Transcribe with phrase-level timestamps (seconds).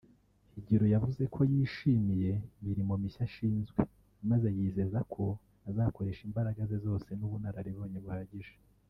[0.53, 3.79] Higiro yavuze ko yishimiye imirimo mishya ashinzwe
[4.29, 5.23] maze yizeza ko
[5.69, 8.53] azakoresha imbaraga ze zose n’ubunararibonye buhagije